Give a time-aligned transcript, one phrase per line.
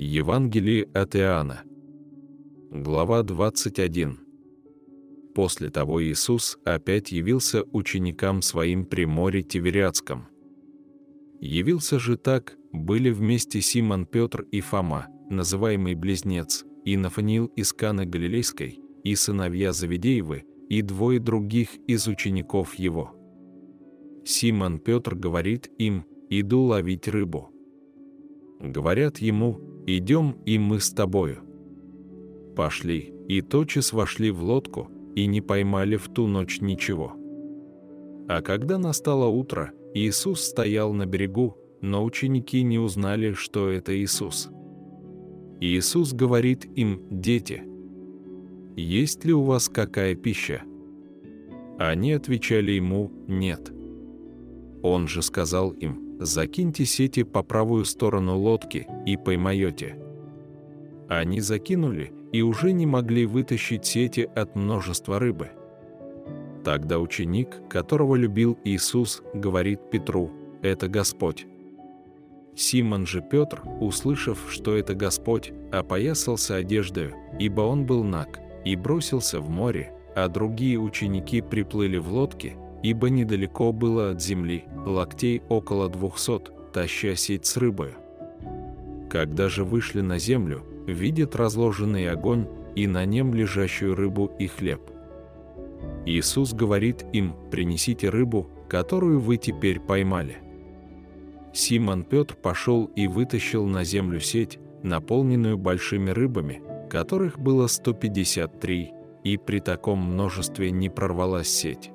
[0.00, 1.64] Евангелие от Иоанна.
[2.70, 4.20] Глава 21.
[5.34, 10.28] После того Иисус опять явился ученикам своим при море Тивериадском.
[11.40, 18.06] Явился же так, были вместе Симон Петр и Фома, называемый Близнец, и Нафаниил из Каны
[18.06, 23.16] Галилейской, и сыновья Завидеевы, и двое других из учеников его.
[24.24, 27.50] Симон Петр говорит им, «Иду ловить рыбу».
[28.60, 31.38] Говорят ему, «Идем, и мы с тобою».
[32.54, 37.14] Пошли, и тотчас вошли в лодку, и не поймали в ту ночь ничего.
[38.28, 44.50] А когда настало утро, Иисус стоял на берегу, но ученики не узнали, что это Иисус.
[45.58, 47.62] Иисус говорит им, «Дети,
[48.76, 50.64] есть ли у вас какая пища?»
[51.78, 53.72] Они отвечали ему, «Нет».
[54.82, 59.96] Он же сказал им, «Закиньте сети по правую сторону лодки и поймаете».
[61.08, 65.50] Они закинули и уже не могли вытащить сети от множества рыбы.
[66.64, 71.46] Тогда ученик, которого любил Иисус, говорит Петру, «Это Господь».
[72.54, 79.40] Симон же Петр, услышав, что это Господь, опоясался одеждою, ибо он был наг, и бросился
[79.40, 85.88] в море, а другие ученики приплыли в лодке, ибо недалеко было от земли, локтей около
[85.88, 87.94] двухсот, таща сеть с рыбою.
[89.10, 94.80] Когда же вышли на землю, видят разложенный огонь и на нем лежащую рыбу и хлеб.
[96.06, 100.38] Иисус говорит им, принесите рыбу, которую вы теперь поймали.
[101.52, 108.92] Симон Петр пошел и вытащил на землю сеть, наполненную большими рыбами, которых было 153,
[109.24, 111.90] и при таком множестве не прорвалась сеть.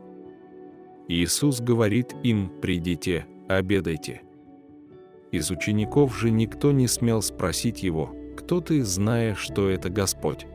[1.08, 4.22] Иисус говорит им, придите, обедайте.
[5.32, 10.46] Из учеников же никто не смел спросить его, кто ты, зная, что это Господь.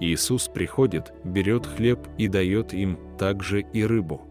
[0.00, 4.22] Иисус приходит, берет хлеб и дает им также и рыбу.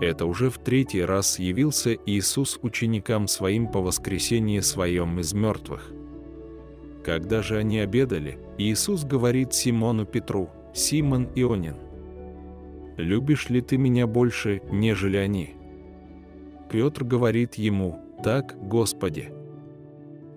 [0.00, 5.92] Это уже в третий раз явился Иисус ученикам своим по воскресении своем из мертвых.
[7.04, 11.76] Когда же они обедали, Иисус говорит Симону Петру, «Симон Ионин,
[12.96, 15.56] любишь ли ты меня больше, нежели они?»
[16.70, 19.32] Петр говорит ему, «Так, Господи,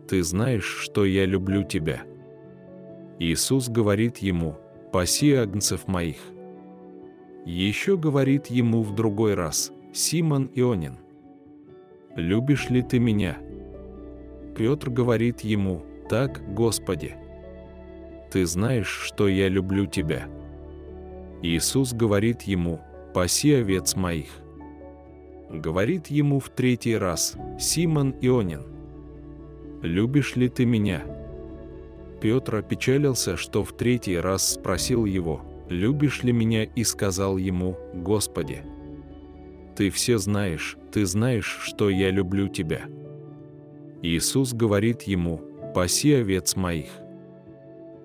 [0.08, 2.02] ты знаешь, что я люблю тебя».
[3.20, 4.56] Иисус говорит ему,
[4.92, 6.18] «Паси агнцев моих».
[7.46, 10.98] Еще говорит ему в другой раз, «Симон Ионин,
[12.16, 13.38] любишь ли ты меня?»
[14.56, 17.16] Петр говорит ему, «Так, Господи,
[18.32, 20.28] ты знаешь, что я люблю тебя».
[21.42, 22.82] Иисус говорит ему,
[23.14, 24.30] «Паси овец моих».
[25.50, 28.64] Говорит ему в третий раз, «Симон Ионин,
[29.82, 31.04] любишь ли ты меня?»
[32.22, 38.64] Петр опечалился, что в третий раз спросил его, «Любишь ли меня?» и сказал ему, «Господи,
[39.76, 42.82] ты все знаешь, ты знаешь, что я люблю тебя».
[44.02, 45.42] Иисус говорит ему,
[45.74, 46.90] «Паси овец моих».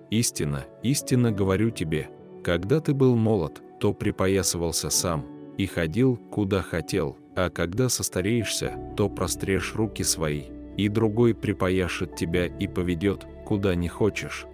[0.09, 2.09] Истина, истинно говорю тебе,
[2.45, 5.25] когда ты был молод, то припоясывался сам
[5.57, 10.43] и ходил, куда хотел, а когда состареешься, то прострешь руки свои,
[10.77, 14.45] и другой припояшет тебя и поведет, куда не хочешь.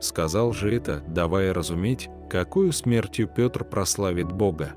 [0.00, 4.72] Сказал же это, давая разуметь, какую смертью Петр прославит Бога.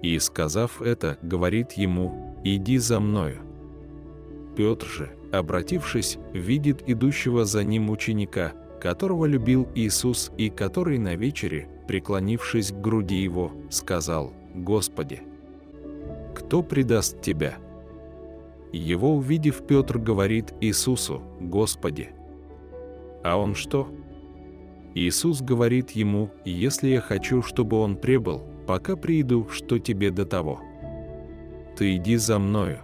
[0.00, 3.42] И, сказав это, говорит ему, «Иди за мною».
[4.56, 11.68] Петр же, обратившись, видит идущего за ним ученика– которого любил Иисус и который на вечере,
[11.86, 15.22] преклонившись к груди его, сказал «Господи,
[16.34, 17.56] кто предаст Тебя?»
[18.72, 22.08] Его увидев, Петр говорит Иисусу «Господи».
[23.22, 23.88] А он что?
[24.94, 30.60] Иисус говорит ему «Если я хочу, чтобы он пребыл, пока приду, что тебе до того?
[31.76, 32.80] Ты иди за мною».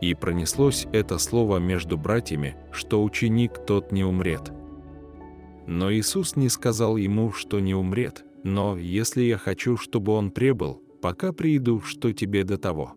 [0.00, 4.52] И пронеслось это слово между братьями, что ученик тот не умрет.
[5.66, 10.82] Но Иисус не сказал ему, что не умрет, но если я хочу, чтобы он пребыл,
[11.02, 12.94] пока приду, что тебе до того.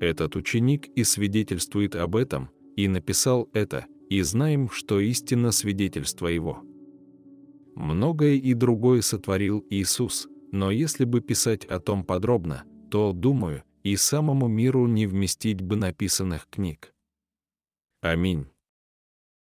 [0.00, 6.62] Этот ученик и свидетельствует об этом, и написал это, и знаем, что истинно свидетельство его.
[7.74, 13.96] Многое и другое сотворил Иисус, но если бы писать о том подробно, то, думаю, и
[13.96, 16.92] самому миру не вместить бы написанных книг.
[18.00, 18.46] Аминь.